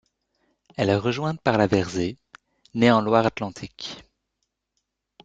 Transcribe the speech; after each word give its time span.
Elle 0.77 0.89
est 0.89 0.95
rejointe 0.95 1.39
par 1.41 1.59
la 1.59 1.67
Verzée, 1.67 2.17
née 2.73 2.89
en 2.89 3.01
Loire-Atlantique. 3.01 4.03